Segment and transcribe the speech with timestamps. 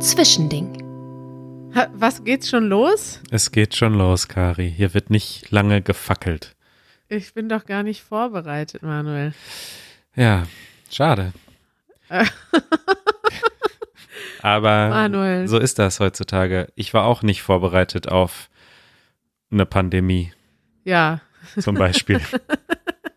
[0.00, 0.82] Zwischending.
[1.94, 3.20] Was geht's schon los?
[3.30, 4.72] Es geht schon los, Kari.
[4.74, 6.54] Hier wird nicht lange gefackelt.
[7.08, 9.34] Ich bin doch gar nicht vorbereitet, Manuel.
[10.14, 10.44] Ja,
[10.90, 11.32] schade.
[14.42, 15.48] Aber Manuel.
[15.48, 16.68] so ist das heutzutage.
[16.76, 18.48] Ich war auch nicht vorbereitet auf
[19.50, 20.32] eine Pandemie
[20.84, 21.20] Ja,
[21.58, 22.20] zum Beispiel.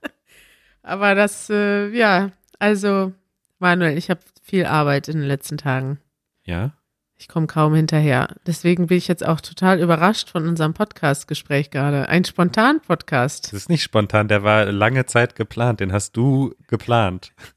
[0.83, 3.13] aber das, äh, ja, also,
[3.59, 4.19] Manuel, ich habe
[4.49, 5.99] viel Arbeit in den letzten Tagen.
[6.43, 6.73] ja?
[7.21, 8.33] Ich komme kaum hinterher.
[8.47, 12.07] Deswegen bin ich jetzt auch total überrascht von unserem Podcast-Gespräch gerade.
[12.07, 13.47] Ein Spontan-Podcast.
[13.47, 15.81] Das ist nicht spontan, der war lange Zeit geplant.
[15.81, 17.33] Den hast du geplant.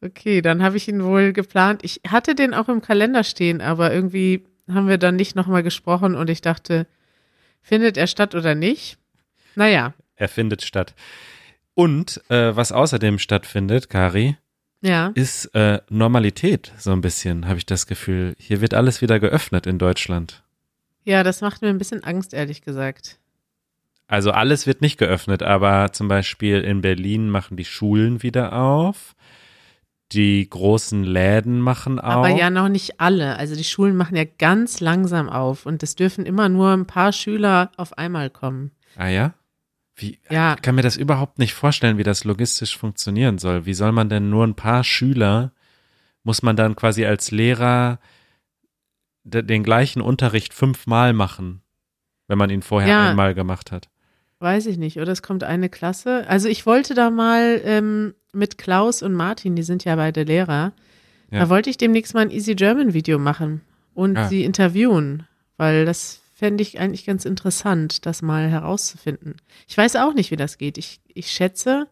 [0.00, 1.80] Okay, dann habe ich ihn wohl geplant.
[1.82, 6.14] Ich hatte den auch im Kalender stehen, aber irgendwie haben wir dann nicht nochmal gesprochen
[6.14, 6.86] und ich dachte,
[7.62, 8.96] findet er statt oder nicht?
[9.56, 10.94] Naja, Er findet statt.
[11.74, 14.36] Und äh, was außerdem stattfindet, Kari,
[14.80, 15.12] ja.
[15.14, 18.34] ist äh, Normalität so ein bisschen, habe ich das Gefühl.
[18.38, 20.42] Hier wird alles wieder geöffnet in Deutschland.
[21.04, 23.18] Ja, das macht mir ein bisschen Angst, ehrlich gesagt.
[24.08, 29.14] Also alles wird nicht geöffnet, aber zum Beispiel in Berlin machen die Schulen wieder auf.
[30.12, 32.26] Die großen Läden machen auf.
[32.26, 33.36] Aber ja noch nicht alle.
[33.36, 37.12] Also die Schulen machen ja ganz langsam auf und es dürfen immer nur ein paar
[37.12, 38.70] Schüler auf einmal kommen.
[38.96, 39.34] Ah ja?
[40.00, 40.54] Wie, Ja.
[40.54, 43.66] Ich kann mir das überhaupt nicht vorstellen, wie das logistisch funktionieren soll.
[43.66, 45.52] Wie soll man denn nur ein paar Schüler,
[46.22, 47.98] muss man dann quasi als Lehrer
[49.24, 51.62] de- den gleichen Unterricht fünfmal machen,
[52.28, 53.10] wenn man ihn vorher Ja.
[53.10, 53.88] einmal gemacht hat?
[54.40, 56.24] Weiß ich nicht, oder es kommt eine Klasse.
[56.28, 60.72] Also ich wollte da mal ähm, mit Klaus und Martin, die sind ja beide Lehrer,
[61.30, 61.40] Ja.
[61.40, 63.62] da wollte ich demnächst mal ein Easy German Video machen
[63.94, 64.28] und Ah.
[64.28, 65.26] sie interviewen,
[65.56, 69.34] weil das fände ich eigentlich ganz interessant, das mal herauszufinden.
[69.66, 70.78] Ich weiß auch nicht, wie das geht.
[70.78, 71.88] Ich, ich schätze,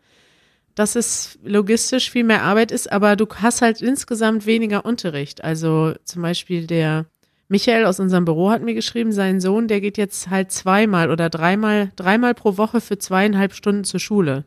[0.77, 5.43] dass es logistisch viel mehr Arbeit ist, aber du hast halt insgesamt weniger Unterricht.
[5.43, 7.07] Also zum Beispiel der
[7.49, 11.29] Michael aus unserem Büro hat mir geschrieben, sein Sohn, der geht jetzt halt zweimal oder
[11.29, 14.45] dreimal, dreimal pro Woche für zweieinhalb Stunden zur Schule.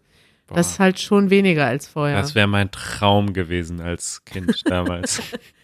[0.47, 2.21] Das ist halt schon weniger als vorher.
[2.21, 5.21] Das wäre mein Traum gewesen als Kind damals.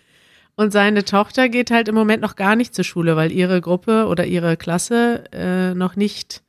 [0.56, 4.08] Und seine Tochter geht halt im Moment noch gar nicht zur Schule, weil ihre Gruppe
[4.08, 6.44] oder ihre Klasse äh, noch nicht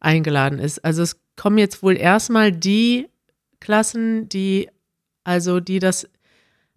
[0.00, 0.84] eingeladen ist.
[0.84, 3.08] Also es kommen jetzt wohl erstmal die
[3.60, 4.68] Klassen, die
[5.24, 6.08] also die das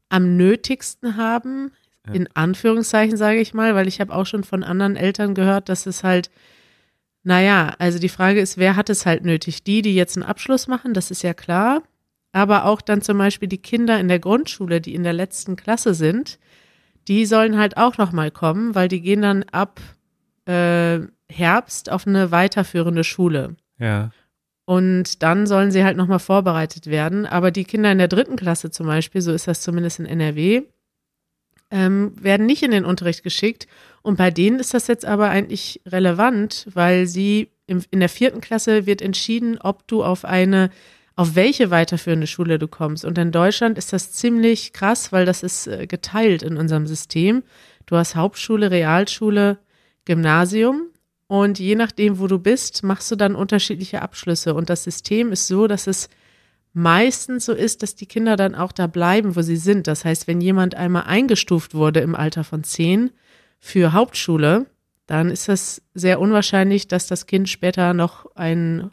[0.09, 1.72] am nötigsten haben,
[2.08, 2.14] Ja.
[2.14, 5.86] in Anführungszeichen sage ich mal, weil ich habe auch schon von anderen Eltern gehört, dass
[5.86, 6.31] es halt,
[7.24, 9.63] naja, also die Frage ist, wer hat es halt nötig?
[9.63, 11.84] Die, die jetzt einen Abschluss machen, das ist ja klar,
[12.31, 15.94] aber auch dann zum Beispiel die Kinder in der Grundschule, die in der letzten Klasse
[15.94, 16.40] sind,
[17.07, 19.79] die sollen halt auch noch mal kommen, weil die gehen dann ab
[20.45, 23.56] äh, Herbst auf eine weiterführende Schule.
[23.78, 24.12] ja.
[24.66, 27.25] Und dann sollen sie halt nochmal vorbereitet werden.
[27.25, 30.62] Aber die Kinder in der dritten Klasse zum Beispiel, so ist das zumindest in NRW,
[31.72, 33.68] ähm, werden nicht in den Unterricht geschickt.
[34.01, 38.39] Und bei denen ist das jetzt aber eigentlich relevant, weil sie im, in der vierten
[38.39, 40.69] Klasse wird entschieden, ob du auf eine,
[41.22, 43.06] auf welche weiterführende Schule du kommst.
[43.06, 47.44] Und in Deutschland ist das ziemlich krass, weil das ist äh, geteilt in unserem System.
[47.86, 49.60] Du hast Hauptschule, Realschule,
[50.06, 50.88] Gymnasium.
[51.28, 54.56] Und je nachdem, wo du bist, machst du dann unterschiedliche Abschlüsse.
[54.56, 56.10] Und das System ist so, dass es
[56.74, 59.86] meistens so ist, dass die Kinder dann auch da bleiben, wo sie sind.
[59.86, 63.12] Das heißt, wenn jemand einmal eingestuft wurde im Alter von zehn
[63.60, 64.66] für Hauptschule,
[65.06, 68.90] dann ist das sehr unwahrscheinlich, dass das Kind später noch ein,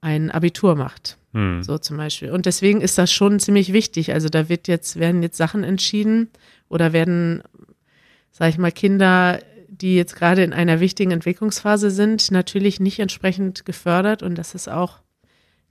[0.00, 1.16] ein Abitur macht.
[1.34, 1.62] Hm.
[1.62, 2.30] So zum Beispiel.
[2.30, 4.12] Und deswegen ist das schon ziemlich wichtig.
[4.12, 6.30] Also da wird jetzt, werden jetzt Sachen entschieden
[6.68, 7.42] oder werden,
[8.30, 13.64] sag ich mal, Kinder, die jetzt gerade in einer wichtigen Entwicklungsphase sind, natürlich nicht entsprechend
[13.64, 14.22] gefördert.
[14.22, 15.00] Und das ist auch,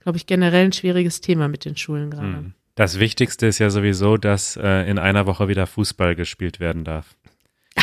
[0.00, 2.26] glaube ich, generell ein schwieriges Thema mit den Schulen gerade.
[2.28, 2.54] Hm.
[2.74, 7.16] Das Wichtigste ist ja sowieso, dass äh, in einer Woche wieder Fußball gespielt werden darf.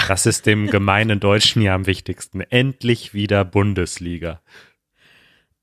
[0.07, 2.41] Das ist dem gemeinen Deutschen ja am wichtigsten.
[2.41, 4.41] Endlich wieder Bundesliga.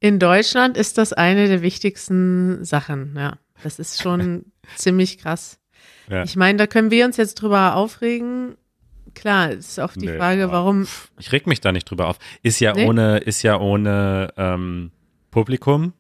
[0.00, 3.38] In Deutschland ist das eine der wichtigsten Sachen, ja.
[3.62, 5.58] Das ist schon ziemlich krass.
[6.08, 6.22] Ja.
[6.22, 8.56] Ich meine, da können wir uns jetzt drüber aufregen.
[9.14, 10.86] Klar, ist auch die Nee, Frage, warum.
[11.18, 12.18] Ich reg mich da nicht drüber auf.
[12.42, 12.86] Ist ja Nee?
[12.86, 14.92] ohne, ist ja ohne ähm,
[15.30, 15.92] Publikum.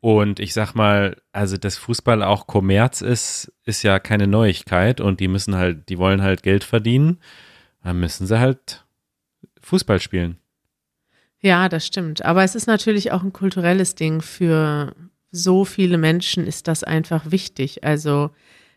[0.00, 5.00] Und ich sag mal, also dass Fußball auch Kommerz ist, ist ja keine Neuigkeit.
[5.00, 7.20] Und die müssen halt, die wollen halt Geld verdienen.
[7.84, 8.84] Dann müssen sie halt
[9.60, 10.38] Fußball spielen.
[11.42, 12.24] Ja, das stimmt.
[12.24, 14.22] Aber es ist natürlich auch ein kulturelles Ding.
[14.22, 14.94] Für
[15.32, 17.84] so viele Menschen ist das einfach wichtig.
[17.84, 18.30] Also,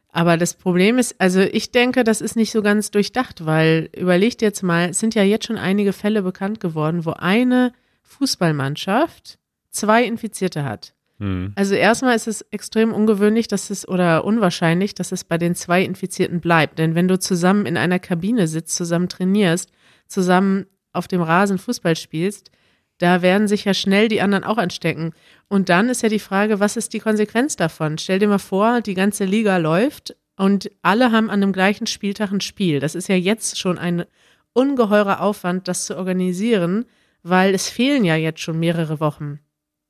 [0.09, 4.41] aber das Problem ist, also ich denke, das ist nicht so ganz durchdacht, weil überlegt
[4.41, 7.71] jetzt mal, es sind ja jetzt schon einige Fälle bekannt geworden, wo eine
[8.01, 9.37] Fußballmannschaft
[9.69, 10.93] zwei Infizierte hat.
[11.19, 11.53] Hm.
[11.55, 15.83] Also erstmal ist es extrem ungewöhnlich, dass es oder unwahrscheinlich, dass es bei den zwei
[15.83, 16.79] Infizierten bleibt.
[16.79, 19.71] Denn wenn du zusammen in einer Kabine sitzt, zusammen trainierst,
[20.07, 20.65] zusammen
[20.95, 22.51] auf dem Rasen Fußball spielst,
[22.97, 25.13] da werden sich ja schnell die anderen auch anstecken.
[25.47, 27.97] Und dann ist ja die Frage, was ist die Konsequenz davon?
[27.97, 32.31] Stell dir mal vor, die ganze Liga läuft und alle haben an dem gleichen Spieltag
[32.31, 32.79] ein Spiel.
[32.79, 34.05] Das ist ja jetzt schon ein
[34.53, 36.85] ungeheurer Aufwand, das zu organisieren,
[37.23, 39.39] weil es fehlen ja jetzt schon mehrere Wochen.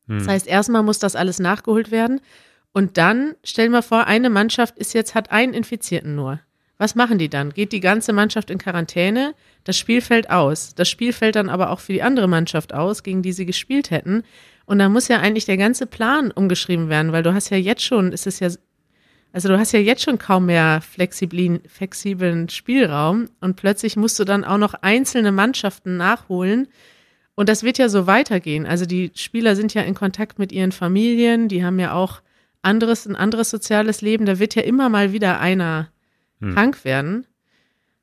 [0.08, 0.20] Hm.
[0.20, 2.22] Das heißt, erstmal muss das alles nachgeholt werden.
[2.74, 6.40] Und dann, stell dir mal vor, eine Mannschaft ist jetzt, hat einen Infizierten nur.
[6.78, 7.52] Was machen die dann?
[7.52, 9.34] Geht die ganze Mannschaft in Quarantäne?
[9.64, 10.76] Das Spiel fällt aus.
[10.76, 13.92] Das Spiel fällt dann aber auch für die andere Mannschaft aus, gegen die sie gespielt
[13.92, 14.24] hätten.
[14.66, 17.84] Und da muss ja eigentlich der ganze Plan umgeschrieben werden, weil du hast ja jetzt
[17.84, 18.50] schon, ist es ja,
[19.32, 24.24] also du hast ja jetzt schon kaum mehr flexiblen, flexiblen Spielraum und plötzlich musst du
[24.24, 26.68] dann auch noch einzelne Mannschaften nachholen.
[27.36, 28.66] Und das wird ja so weitergehen.
[28.66, 32.22] Also die Spieler sind ja in Kontakt mit ihren Familien, die haben ja auch
[32.62, 34.26] anderes, ein anderes soziales Leben.
[34.26, 35.90] Da wird ja immer mal wieder einer
[36.42, 36.54] Hm.
[36.54, 37.26] krank werden.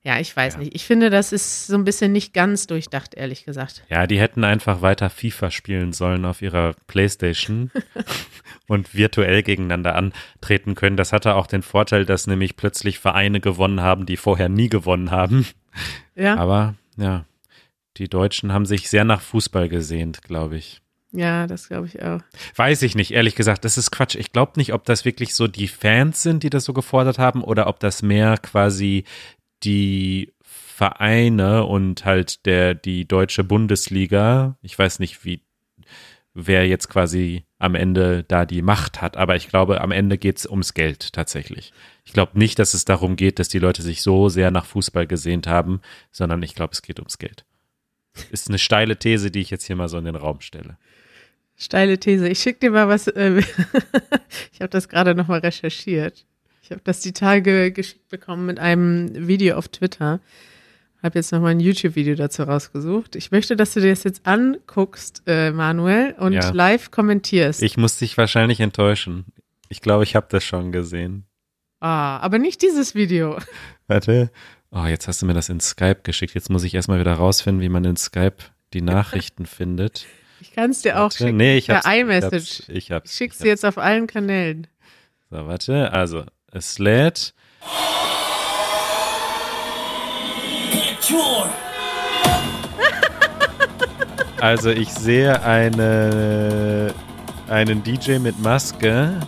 [0.04, 0.58] Ja, ich weiß Ja.
[0.60, 0.74] nicht.
[0.74, 3.84] Ich finde, das ist so ein bisschen nicht ganz durchdacht, ehrlich gesagt.
[3.88, 7.70] Ja, die hätten einfach weiter FIFA spielen sollen auf ihrer Playstation
[8.66, 10.96] und virtuell gegeneinander antreten können.
[10.96, 15.12] Das hatte auch den Vorteil, dass nämlich plötzlich Vereine gewonnen haben, die vorher nie gewonnen
[15.12, 15.46] haben.
[16.16, 17.24] Ja, Aber ja,
[17.96, 20.80] die Deutschen haben sich sehr nach Fußball gesehnt, glaube ich.
[21.12, 22.20] Ja, das glaube ich auch.
[22.56, 23.64] Weiß ich nicht, ehrlich gesagt.
[23.64, 24.14] Das ist Quatsch.
[24.14, 27.44] Ich glaube nicht, ob das wirklich so die Fans sind, die das so gefordert haben,
[27.44, 29.04] oder ob das mehr quasi
[29.62, 35.42] die Vereine und halt der, die deutsche Bundesliga, ich weiß nicht, wie,
[36.34, 40.38] wer jetzt quasi am Ende da die Macht hat, aber ich glaube, am Ende geht
[40.38, 41.72] es ums Geld tatsächlich.
[42.04, 45.06] Ich glaube nicht, dass es darum geht, dass die Leute sich so sehr nach Fußball
[45.06, 47.44] gesehnt haben, sondern ich glaube, es geht ums Geld.
[48.30, 50.78] Ist eine steile These, die ich jetzt hier mal so in den Raum stelle.
[51.62, 52.28] Steile These.
[52.28, 53.06] Ich schicke dir mal was.
[53.08, 53.38] Äh,
[54.52, 56.26] ich habe das gerade nochmal recherchiert.
[56.62, 60.20] Ich habe das die Tage geschickt bekommen mit einem Video auf Twitter.
[61.02, 63.16] Habe jetzt nochmal ein YouTube-Video dazu rausgesucht.
[63.16, 66.50] Ich möchte, dass du dir das jetzt anguckst, äh, Manuel, und Ja.
[66.50, 67.62] live kommentierst.
[67.62, 69.26] Ich muss dich wahrscheinlich enttäuschen.
[69.68, 71.24] Ich glaube, ich habe das schon gesehen.
[71.80, 73.38] ah, aber nicht dieses Video.
[73.88, 74.30] Warte.
[74.70, 76.34] Oh, jetzt hast du mir das in Skype geschickt.
[76.34, 78.36] Jetzt muss ich erstmal wieder rausfinden, wie man in Skype
[78.72, 80.06] die Nachrichten findet.
[80.42, 81.18] Ich kann es dir auch Warte.
[81.18, 81.36] schicken.
[81.36, 81.86] Nee, ich hab's.
[81.86, 82.32] iMessage.
[82.32, 82.68] Ich hab's.
[82.68, 83.10] Ich hab's.
[83.12, 84.66] Ich schick's dir jetzt auf allen Kanälen.
[85.30, 85.92] So, warte.
[85.92, 87.32] Also, es lädt.
[94.40, 96.92] Also, ich sehe eine,
[97.48, 99.20] einen DJ mit Maske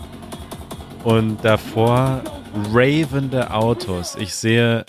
[1.04, 2.20] und davor
[2.72, 4.16] ravende Autos.
[4.16, 4.84] Ich sehe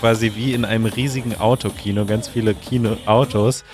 [0.00, 3.64] quasi wie in einem riesigen Autokino ganz viele Kinoautos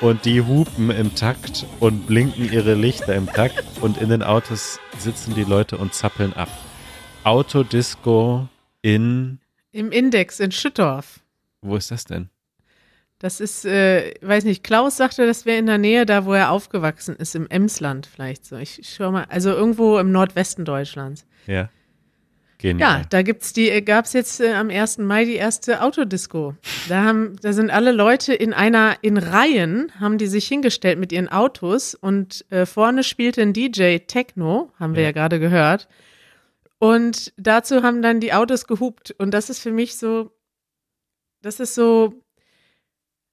[0.00, 4.78] und die hupen im Takt und blinken ihre Lichter im Takt und in den Autos
[4.98, 6.48] sitzen die Leute und zappeln ab.
[7.24, 8.48] Autodisco
[8.82, 9.38] in
[9.72, 11.20] Im Index in Schüttorf.
[11.62, 12.28] wo ist das denn?
[13.18, 16.50] Das ist, äh, weiß nicht, Klaus sagte, das wäre in der Nähe da, wo er
[16.50, 18.56] aufgewachsen ist, im Emsland vielleicht so.
[18.56, 21.24] Ich schau mal, also irgendwo im Nordwesten Deutschlands.
[21.46, 21.70] Ja.
[22.62, 23.02] Ja, Genial.
[23.10, 24.98] da gibt's die, äh, gab's jetzt äh, am 1.
[24.98, 26.54] Mai die erste Autodisco.
[26.88, 31.12] Da haben, da sind alle Leute in einer, in Reihen, haben die sich hingestellt mit
[31.12, 35.08] ihren Autos und äh, vorne spielte ein DJ Techno, haben wir Ja.
[35.08, 35.86] ja, gerade gehört.
[36.78, 39.14] Und dazu haben dann die Autos gehupt.
[39.18, 40.30] Und das ist für mich so,
[41.42, 42.14] das ist so,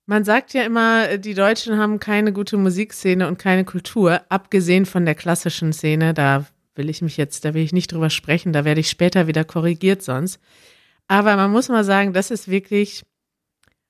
[0.06, 5.06] man sagt ja immer, die Deutschen haben keine gute Musikszene und keine Kultur, abgesehen von
[5.06, 6.14] der klassischen Szene.
[6.14, 9.28] Da will ich mich jetzt, da will ich nicht drüber sprechen, da werde ich später
[9.28, 10.40] wieder korrigiert sonst.
[11.08, 13.04] Aber man muss mal sagen, das ist wirklich,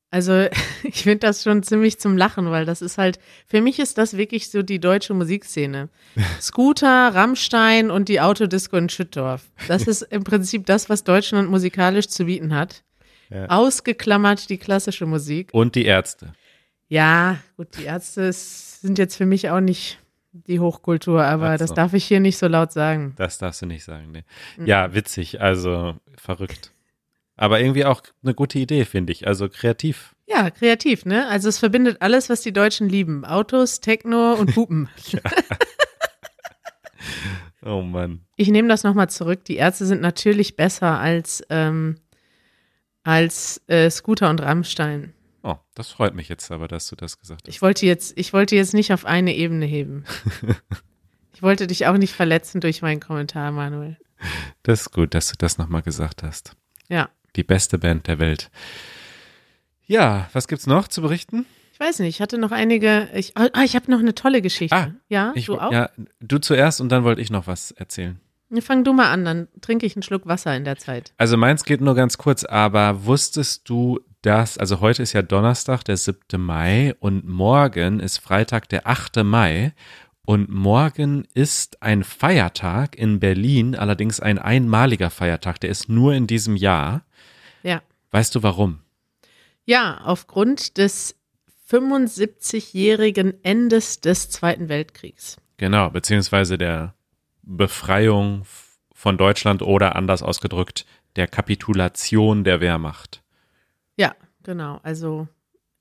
[0.10, 0.48] also
[0.84, 4.18] ich finde das schon ziemlich zum Lachen, weil das ist halt, für mich ist das
[4.18, 5.90] wirklich so die deutsche Musikszene.
[6.42, 9.44] Scooter, Rammstein und die Autodisco in Schüttorf.
[9.68, 12.84] Das ist im Prinzip das, was Deutschland musikalisch zu bieten hat.
[13.30, 13.48] Ja.
[13.48, 15.50] Ausgeklammert die klassische Musik.
[15.54, 16.34] Und die Ärzte.
[16.88, 19.98] Ja, gut, die Ärzte sind jetzt für mich auch nicht
[20.34, 23.14] die Hochkultur, aber Ach das darf ich hier nicht so laut sagen.
[23.18, 24.24] Das darfst du nicht sagen.
[24.58, 24.66] Mhm.
[24.66, 26.72] Ja, witzig, also verrückt.
[27.36, 29.28] Aber irgendwie auch eine gute Idee, finde ich.
[29.28, 30.16] Also kreativ.
[30.28, 31.28] Ja, kreativ, ne?
[31.28, 33.26] Also es verbindet alles, was die Deutschen lieben.
[33.26, 34.90] Autos, Techno und Hupen.
[37.66, 38.22] Oh Mann.
[38.36, 39.46] ich nehme das nochmal zurück.
[39.46, 41.96] Die Ärzte sind natürlich besser als, ähm,
[43.04, 45.14] als äh, Scooter und Rammstein.
[45.44, 47.50] Oh, das freut mich jetzt aber, dass du das gesagt hast.
[47.54, 50.06] Ich wollte jetzt, ich wollte jetzt nicht auf eine Ebene heben.
[51.34, 53.98] ich wollte dich auch nicht verletzen durch meinen Kommentar, Manuel.
[54.64, 56.56] Das ist gut, dass du das nochmal gesagt hast.
[56.88, 57.10] Ja.
[57.36, 58.50] Die beste Band der Welt.
[59.86, 61.46] Ja, was gibt's noch zu berichten?
[61.74, 63.10] Ich weiß nicht, ich hatte noch einige.
[63.14, 64.76] Ich, ah, ich habe noch eine tolle Geschichte.
[64.76, 65.72] Ah, ja, Ich, du auch?
[65.74, 65.90] ja,
[66.22, 68.22] du zuerst und dann wollte ich noch was erzählen.
[68.62, 71.12] Fang du mal an, dann trinke ich einen Schluck Wasser in der Zeit.
[71.18, 75.84] Also meins geht nur ganz kurz, aber wusstest du, dass, also heute ist ja Donnerstag,
[75.84, 76.42] der 7.
[76.42, 79.24] Mai und morgen ist Freitag, der 8.
[79.24, 79.74] Mai
[80.26, 86.26] und morgen ist ein Feiertag in Berlin, allerdings ein einmaliger Feiertag, der ist nur in
[86.26, 87.06] diesem Jahr.
[87.64, 87.82] Ja.
[88.12, 88.80] Weißt du warum?
[89.66, 91.16] Ja, aufgrund des
[91.70, 95.38] 75-jährigen Endes des Zweiten Weltkriegs.
[95.58, 96.94] Genau, beziehungsweise der
[97.42, 98.46] Befreiung
[98.94, 100.86] von Deutschland oder anders ausgedrückt,
[101.18, 103.23] der Kapitulation der Wehrmacht.
[103.98, 104.80] Ja, genau.
[104.84, 105.28] Also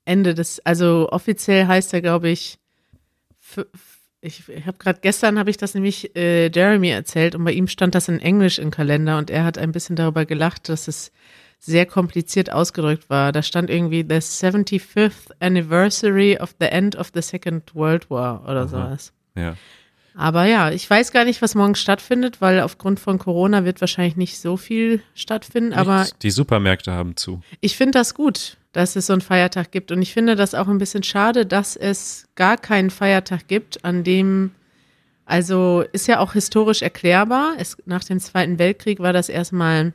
[0.05, 2.59] Ende des, also offiziell heißt er, glaube ich,
[4.21, 7.67] ich, ich habe gerade gestern habe ich das nämlich äh, Jeremy erzählt und bei ihm
[7.67, 11.11] stand das in Englisch im Kalender und er hat ein bisschen darüber gelacht, dass es
[11.59, 13.31] sehr kompliziert ausgedrückt war.
[13.31, 18.67] Da stand irgendwie the 75th anniversary of the end of the Second World War oder
[18.67, 19.13] sowas.
[19.35, 19.55] Ja.
[20.15, 24.15] Aber ja, ich weiß gar nicht, was morgen stattfindet, weil aufgrund von Corona wird wahrscheinlich
[24.15, 25.73] nicht so viel stattfinden.
[25.73, 27.41] Aber die Supermärkte haben zu.
[27.61, 29.91] ich finde das gut, dass es so einen Feiertag gibt.
[29.91, 34.03] Und ich finde das auch ein bisschen schade, dass es gar keinen Feiertag gibt, an
[34.03, 34.51] dem,
[35.25, 37.53] also ist ja auch historisch erklärbar.
[37.57, 39.93] Es, nach dem Zweiten Weltkrieg war das erstmal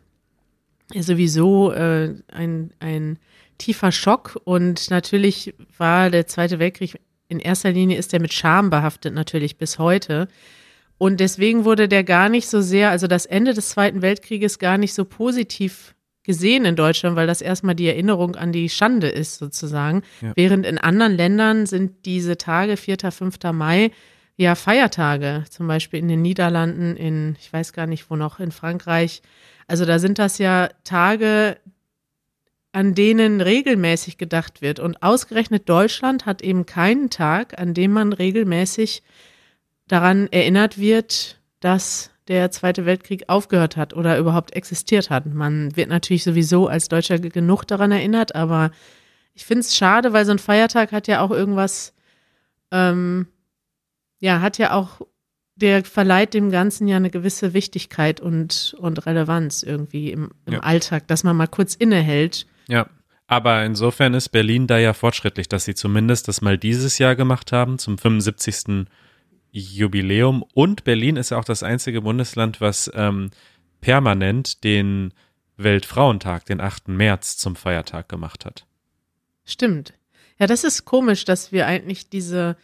[0.94, 3.18] sowieso äh, ein, ein
[3.58, 4.40] tiefer Schock.
[4.44, 9.58] Und natürlich war der Zweite Weltkrieg in erster Linie ist der mit Scham behaftet, natürlich
[9.58, 10.28] bis heute.
[10.96, 14.78] Und deswegen wurde der gar nicht so sehr, also das Ende des Zweiten Weltkrieges gar
[14.78, 15.94] nicht so positiv
[16.24, 20.02] gesehen in Deutschland, weil das erstmal die Erinnerung an die Schande ist, sozusagen.
[20.20, 20.32] Ja.
[20.34, 23.38] Während in anderen Ländern sind diese Tage, 4., 5.
[23.52, 23.92] Mai,
[24.36, 28.52] ja Feiertage, zum Beispiel in den Niederlanden, in, ich weiß gar nicht wo noch, in
[28.52, 29.22] Frankreich.
[29.66, 31.56] Also da sind das ja Tage,
[32.72, 34.78] an denen regelmäßig gedacht wird.
[34.78, 39.02] Und ausgerechnet Deutschland hat eben keinen Tag, an dem man regelmäßig
[39.86, 45.24] daran erinnert wird, dass der Zweite Weltkrieg aufgehört hat oder überhaupt existiert hat.
[45.24, 48.70] Man wird natürlich sowieso als Deutscher ge- genug daran erinnert, aber
[49.32, 51.94] ich finde es schade, weil so ein Feiertag hat ja auch irgendwas,
[52.70, 53.28] ähm,
[54.20, 55.00] ja, hat ja auch,
[55.56, 60.60] der verleiht dem Ganzen ja eine gewisse Wichtigkeit und, und Relevanz irgendwie im, im Ja.
[60.60, 62.46] Alltag, dass man mal kurz innehält.
[62.68, 62.88] Ja.
[63.26, 67.52] Aber insofern ist Berlin da ja fortschrittlich, dass sie zumindest das mal dieses Jahr gemacht
[67.52, 68.86] haben, zum 75.
[69.50, 70.44] Jubiläum.
[70.54, 73.30] Und Berlin ist ja auch das einzige Bundesland, was ähm,
[73.80, 75.12] permanent den
[75.58, 76.88] Weltfrauentag, den 8.
[76.88, 78.64] März, zum Feiertag gemacht hat.
[79.44, 79.92] Stimmt.
[80.38, 82.56] Ja, das ist komisch, dass wir eigentlich diese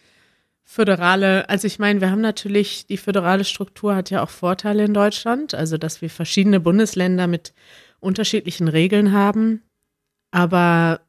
[0.63, 4.93] föderale, also ich meine, wir haben natürlich, die föderale Struktur hat ja auch Vorteile in
[4.93, 7.53] Deutschland, also dass wir verschiedene Bundesländer mit
[7.99, 9.61] unterschiedlichen Regeln haben.
[10.35, 10.99] Aber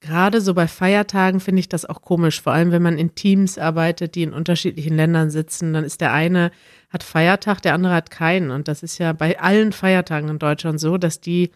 [0.00, 3.58] gerade so bei Feiertagen finde ich das auch komisch, vor allem wenn man in Teams
[3.58, 6.50] arbeitet, die in unterschiedlichen Ländern sitzen, dann ist der eine
[6.88, 8.50] hat Feiertag, der andere hat keinen.
[8.50, 11.50] Und das ist ja bei allen Feiertagen in Deutschland so, dass die,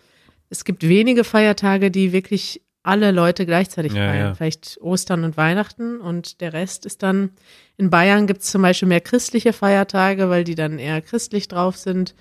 [0.51, 4.27] es gibt wenige Feiertage, die wirklich alle Leute gleichzeitig Ja, feiern.
[4.27, 4.35] ja.
[4.35, 7.31] Vielleicht Ostern und Weihnachten und der Rest ist dann,
[7.79, 11.79] in Bayern gibt es zum Beispiel mehr christliche Feiertage, weil die dann eher christlich drauf
[11.79, 12.15] sind.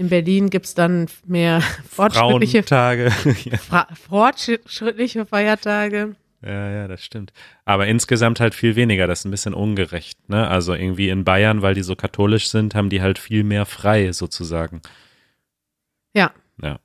[0.00, 2.64] In Berlin gibt es dann mehr fortschrittliche,
[3.44, 3.58] ja.
[3.58, 6.16] Fra fortschrittliche Feiertage.
[6.42, 7.34] ja, ja, das stimmt.
[7.66, 9.06] Aber insgesamt halt viel weniger.
[9.06, 10.26] Das ist ein bisschen ungerecht.
[10.30, 10.48] Ne?
[10.48, 14.10] Also irgendwie in Bayern, weil die so katholisch sind, haben die halt viel mehr frei
[14.12, 14.80] sozusagen.
[16.14, 16.80] Ja, Ja.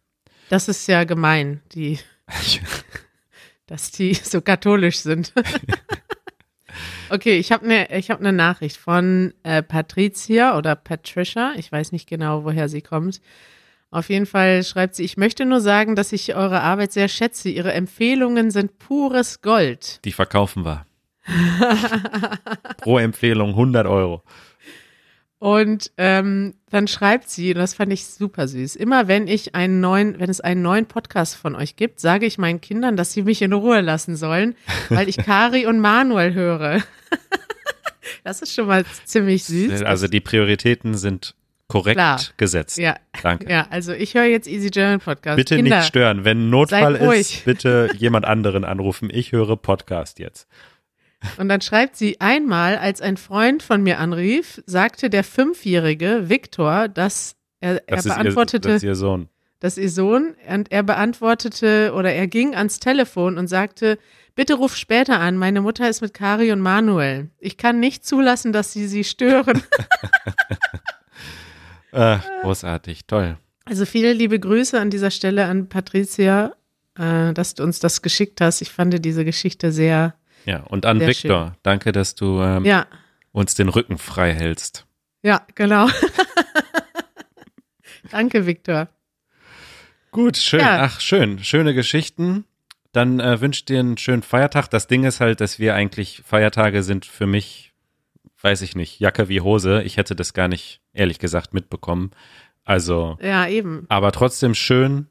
[0.50, 2.00] das ist ja gemein, die,
[3.67, 5.31] dass die so katholisch sind.
[7.09, 11.53] Okay, ich habe eine hab ne Nachricht von äh, Patricia oder Patricia.
[11.57, 13.21] Ich weiß nicht genau, woher sie kommt.
[13.91, 17.50] Auf jeden Fall schreibt sie, ich möchte nur sagen, dass ich eure Arbeit sehr schätze.
[17.50, 20.03] Ihre Empfehlungen sind pures Gold.
[20.03, 20.85] Die verkaufen wir.
[22.77, 24.24] Pro Empfehlung 100 Euro.
[25.39, 29.82] Und ähm, dann schreibt sie, und das fand ich super süß, immer wenn ich einen
[29.82, 33.24] neuen, wenn es einen neuen Podcast von euch gibt, sage ich meinen Kindern, dass sie
[33.24, 34.56] mich in Ruhe lassen sollen,
[34.89, 36.82] weil ich Kari und Manuel höre.
[38.24, 39.84] das ist schon mal ziemlich süß.
[39.84, 41.36] Also die Prioritäten sind
[41.68, 42.22] korrekt Klar.
[42.38, 42.77] gesetzt.
[42.77, 43.50] ja, Danke.
[43.50, 45.36] ja, also ich höre jetzt Easy German Podcast.
[45.36, 46.24] Bitte Kinder, nicht stören.
[46.24, 49.10] Wenn Notfall ist, bitte jemand anderen anrufen.
[49.12, 50.48] Ich höre Podcast jetzt.
[51.38, 56.88] Und dann schreibt sie, einmal, als ein Freund von mir anrief, sagte der Fünfjährige Viktor,
[56.88, 58.67] dass er, er Das, ihr, beantwortete.
[58.70, 59.29] das ist ihr Sohn.
[59.60, 63.98] das ist ihr Sohn, und er beantwortete oder er ging ans Telefon und sagte,
[64.36, 67.29] bitte ruf später an, meine Mutter ist mit Kari und Manuel.
[67.39, 69.62] Ich kann nicht zulassen, dass sie sie stören.
[71.91, 73.38] Äh, großartig, toll.
[73.63, 76.53] Also viele liebe Grüße an dieser Stelle an Patricia,
[77.00, 78.62] äh, dass du uns das geschickt hast.
[78.62, 80.13] Ich fand diese Geschichte sehr,
[80.46, 82.86] Ja, und an Sehr Viktor, danke, dass du ähm, Ja,
[83.32, 84.86] uns den Rücken frei hältst.
[85.24, 85.88] ja, genau.
[88.12, 88.88] Danke, Viktor.
[90.12, 90.60] Gut, schön.
[90.62, 90.84] Ja.
[90.84, 91.44] Ach, schön.
[91.44, 92.46] Schöne Geschichten.
[92.92, 94.70] Dann äh, wünsche dir einen schönen Feiertag.
[94.70, 97.74] Das Ding ist halt, dass wir eigentlich Feiertage sind für mich,
[98.42, 99.82] weiß ich nicht, Jacke wie Hose.
[99.84, 102.12] Ich hätte das gar nicht, ehrlich gesagt, mitbekommen.
[102.64, 103.86] Also, Ja, eben.
[103.90, 105.08] aber trotzdem schön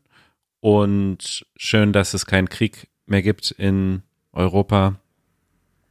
[0.61, 4.95] und schön, dass es keinen Krieg mehr gibt in Europa.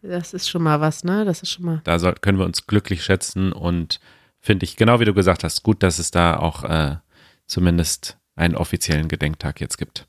[0.04, 1.24] Das ist schon mal was, ne?
[1.24, 1.82] Das ist schon mal.
[1.86, 4.00] Da soll, können wir uns glücklich schätzen und
[4.40, 6.98] finde ich, genau wie du gesagt hast, gut, dass es da auch äh,
[7.48, 10.08] zumindest einen offiziellen Gedenktag jetzt gibt.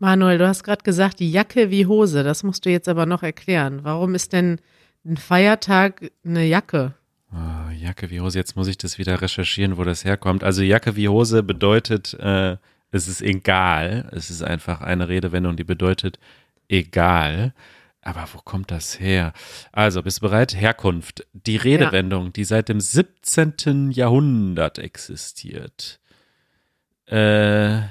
[0.00, 2.24] Manuel, du hast gerade gesagt, die Jacke wie Hose.
[2.24, 3.80] Das musst du jetzt aber noch erklären.
[3.82, 4.60] Warum ist denn
[5.04, 6.94] ein Feiertag eine Jacke?
[7.30, 10.42] Ah, Jacke wie Hose, jetzt muss ich das wieder recherchieren, wo das herkommt.
[10.42, 12.56] Also Jacke wie Hose bedeutet, äh,
[12.90, 14.08] es ist egal.
[14.12, 16.18] Es ist einfach eine Redewendung, die bedeutet
[16.68, 17.52] egal.
[18.08, 19.34] Aber wo kommt das her?
[19.70, 20.56] Also, bist du bereit?
[20.58, 21.26] Herkunft.
[21.34, 23.90] Die Redewendung, die seit dem 17.
[23.90, 26.00] Jahrhundert existiert,
[27.04, 27.82] äh,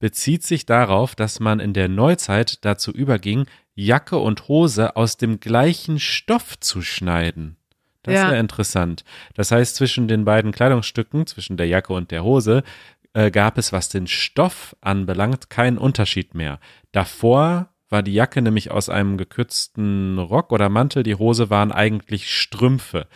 [0.00, 3.46] bezieht sich darauf, dass man in der Neuzeit dazu überging,
[3.76, 7.56] Jacke und Hose aus dem gleichen Stoff zu schneiden.
[8.02, 8.26] Das Ja.
[8.26, 9.04] ist ja interessant.
[9.34, 12.64] Das heißt, zwischen den beiden Kleidungsstücken, zwischen der Jacke und der Hose,
[13.12, 16.58] äh, gab es, was den Stoff anbelangt, keinen Unterschied mehr.
[16.90, 22.30] Davor war die Jacke nämlich aus einem gekürzten Rock oder Mantel, die Hose waren eigentlich
[22.30, 23.06] Strümpfe.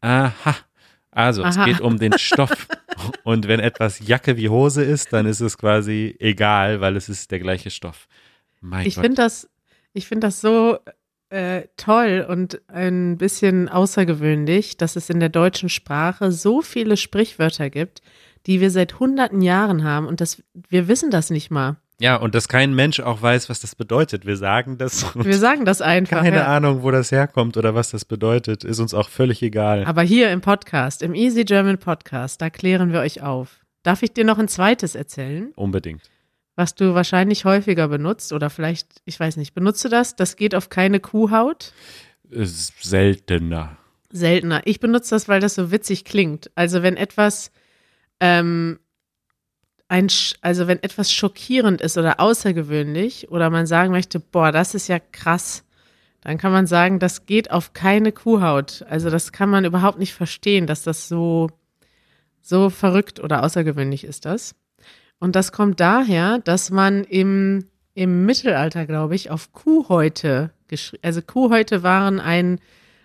[0.00, 0.56] Aha.
[1.10, 1.66] Also, es Aha.
[1.66, 2.68] geht um den Stoff.
[3.24, 7.30] Und wenn etwas Jacke wie Hose ist, dann ist es quasi egal, weil es ist
[7.30, 8.08] der gleiche Stoff.
[8.60, 9.48] Mein Ich finde das,
[9.92, 10.78] ich finde das so
[11.28, 17.70] äh, toll und ein bisschen außergewöhnlich, dass es in der deutschen Sprache so viele Sprichwörter
[17.70, 18.02] gibt,
[18.46, 21.76] die wir seit hunderten Jahren haben und das, wir wissen das nicht mal.
[22.02, 24.26] Ja, und dass kein Mensch auch weiß, was das bedeutet.
[24.26, 26.20] Wir sagen das Wir sagen das einfach.
[26.20, 26.46] keine ja.
[26.48, 29.84] Ahnung, wo das herkommt oder was das bedeutet, ist uns auch völlig egal.
[29.84, 33.60] Aber hier im Podcast, im Easy German Podcast, da klären wir euch auf.
[33.84, 36.10] Darf ich dir noch ein zweites erzählen, Unbedingt.
[36.56, 40.16] was du wahrscheinlich häufiger benutzt oder vielleicht, ich weiß nicht, benutzt du das?
[40.16, 41.72] Das geht auf keine Kuhhaut.
[42.32, 43.76] Seltener.
[44.10, 44.62] Seltener.
[44.64, 46.50] Ich benutze das, weil das so witzig klingt.
[46.56, 47.52] Also wenn etwas,
[48.18, 48.80] ähm,
[49.92, 50.06] ein,
[50.40, 54.98] also wenn etwas schockierend ist oder außergewöhnlich oder man sagen möchte, boah, das ist ja
[54.98, 55.64] krass,
[56.22, 58.86] dann kann man sagen, das geht auf keine Kuhhaut.
[58.88, 61.50] Also das kann man überhaupt nicht verstehen, dass das so,
[62.40, 64.54] so verrückt oder außergewöhnlich ist das.
[65.18, 71.20] Und das kommt daher, dass man im, im Mittelalter, glaube ich, auf Kuhhäute geschrieben, also
[71.20, 72.60] Kuhhäute waren ein,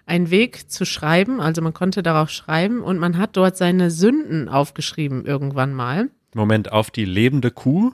[0.06, 4.47] ein Weg zu schreiben, also man konnte darauf schreiben und man hat dort seine Sünden
[4.47, 6.10] aufgeschrieben irgendwann mal.
[6.38, 7.93] Moment, auf die lebende Kuh?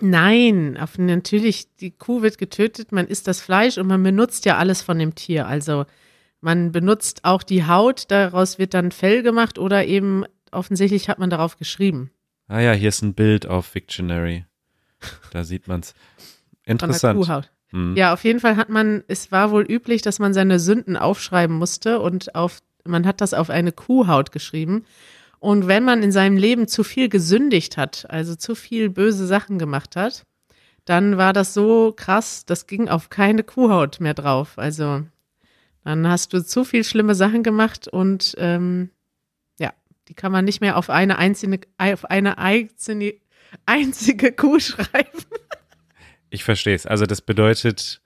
[0.00, 4.58] Nein, auf, natürlich, die Kuh wird getötet, man isst das Fleisch und man benutzt ja
[4.58, 5.46] alles von dem Tier.
[5.46, 5.86] Also
[6.40, 11.30] man benutzt auch die Haut, daraus wird dann Fell gemacht oder eben offensichtlich hat man
[11.30, 12.10] darauf geschrieben.
[12.48, 14.44] Ah ja, hier ist ein Bild auf Victionary.
[15.32, 15.92] Da sieht man's.
[16.66, 17.20] Von der Interessant.
[17.20, 17.50] Kuhhaut.
[17.70, 17.96] Hm.
[17.96, 21.56] Ja, auf jeden Fall hat man, es war wohl üblich, dass man seine Sünden aufschreiben
[21.56, 24.84] musste und auf, man hat das auf eine Kuhhaut geschrieben.
[25.38, 29.58] Und wenn man in seinem Leben zu viel gesündigt hat, also zu viel böse Sachen
[29.58, 30.24] gemacht hat,
[30.84, 34.56] dann war das so krass, das ging auf keine Kuhhaut mehr drauf.
[34.56, 35.04] Also
[35.84, 38.90] dann hast du zu viel schlimme Sachen gemacht und ähm,
[39.58, 39.72] ja,
[40.08, 43.14] die kann man nicht mehr auf eine einzelne, auf eine einzelne,
[43.66, 45.24] einzige Kuh schreiben.
[46.30, 46.86] Ich verstehe es.
[46.86, 48.00] Also das bedeutet,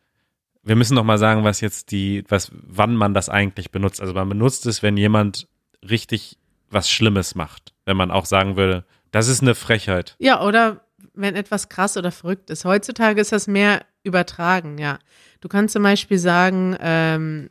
[0.62, 4.00] wir müssen noch mal sagen, was jetzt die, was, wann man das eigentlich benutzt.
[4.00, 5.48] Also man benutzt es, wenn jemand
[5.82, 6.38] richtig
[6.70, 7.72] was Schlimmes macht.
[7.84, 10.16] Wenn man auch sagen würde, das ist eine Frechheit.
[10.18, 12.64] Ja, oder wenn etwas krass oder verrückt ist.
[12.64, 14.98] Heutzutage ist das mehr übertragen, ja.
[15.40, 17.50] Du kannst zum Beispiel sagen, ähm,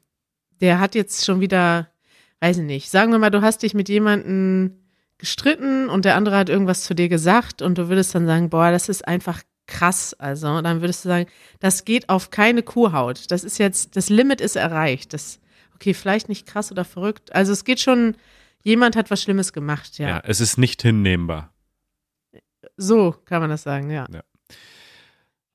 [0.62, 1.90] der hat jetzt schon wieder,
[2.40, 4.80] weiß ich nicht, sagen wir mal, du hast dich mit jemandem
[5.18, 8.72] gestritten und der andere hat irgendwas zu dir gesagt und du würdest dann sagen, boah,
[8.72, 10.14] das ist einfach krass.
[10.16, 11.30] Also, dann würdest du sagen,
[11.60, 13.30] das geht auf keine Kuhhaut.
[13.32, 15.14] Das ist jetzt, das Limit ist erreicht.
[15.14, 15.40] Das,
[15.76, 17.34] okay, vielleicht nicht krass oder verrückt.
[17.36, 18.16] Also es geht schon,
[18.64, 20.08] jemand hat was Schlimmes gemacht, Ja.
[20.10, 20.22] ja.
[20.26, 21.54] es ist nicht hinnehmbar.
[22.78, 24.08] So kann man das sagen, ja.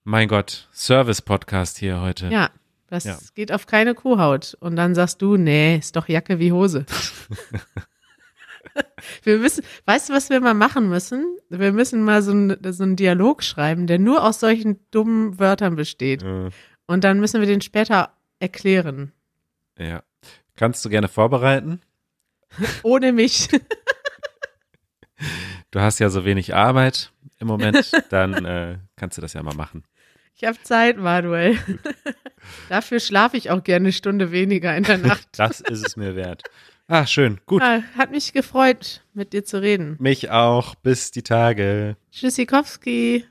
[0.05, 2.29] Mein Gott, Service-Podcast hier heute.
[2.29, 2.51] Ja,
[2.89, 3.19] das Ja.
[3.35, 4.55] geht auf keine Kuhhaut.
[4.61, 6.85] Und dann sagst du, nee, ist doch Jacke wie Hose.
[9.23, 11.37] wir müssen, weißt du, was wir mal machen müssen?
[11.49, 15.77] Wir müssen mal so, ein, so einen Dialog schreiben, der nur aus solchen dummen Wörtern
[15.77, 16.23] besteht.
[16.23, 16.51] Äh,
[16.87, 19.13] Und dann müssen wir den später erklären.
[19.79, 20.03] ja.
[20.57, 21.81] Kannst du gerne vorbereiten?
[22.83, 23.49] Ohne mich.
[25.71, 29.55] Du hast ja so wenig Arbeit im Moment, dann äh, kannst du das ja mal
[29.55, 29.85] machen.
[30.37, 31.59] Ich habe Zeit, Manuel.
[32.69, 35.29] Dafür schlafe ich auch gerne eine Stunde weniger in der Nacht.
[35.37, 36.43] Das ist es mir wert.
[36.87, 37.41] Ah, schön.
[37.47, 37.63] Gut.
[37.63, 39.97] Ja, hat mich gefreut, mit dir zu reden.
[40.01, 40.75] Mich auch.
[40.75, 41.97] Bis die Tage.
[42.11, 43.25] Tschüssikowski.